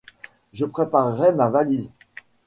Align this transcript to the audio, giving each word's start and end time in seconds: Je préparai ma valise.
Je 0.51 0.65
préparai 0.65 1.31
ma 1.31 1.51
valise. 1.51 1.91